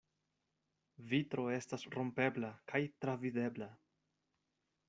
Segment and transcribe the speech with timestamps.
[1.11, 3.69] Vitro estas rompebla kaj travidebla.